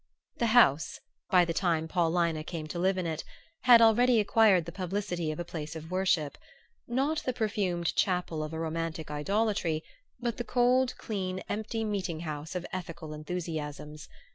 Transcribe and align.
The 0.37 0.47
House, 0.57 0.99
by 1.29 1.45
the 1.45 1.53
time 1.53 1.87
Paulina 1.87 2.43
came 2.43 2.65
to 2.69 2.79
live 2.79 2.97
in 2.97 3.05
it, 3.05 3.23
had 3.65 3.83
already 3.83 4.19
acquired 4.19 4.65
the 4.65 4.71
publicity 4.71 5.29
of 5.31 5.39
a 5.39 5.45
place 5.45 5.75
of 5.75 5.91
worship; 5.91 6.39
not 6.87 7.19
the 7.21 7.33
perfumed 7.33 7.93
chapel 7.95 8.41
of 8.41 8.51
a 8.51 8.57
romantic 8.59 9.11
idolatry 9.11 9.83
but 10.19 10.37
the 10.37 10.43
cold 10.43 10.95
clean 10.97 11.37
empty 11.47 11.83
meeting 11.83 12.21
house 12.21 12.55
of 12.55 12.65
ethical 12.73 13.13
enthusiasms. 13.13 14.09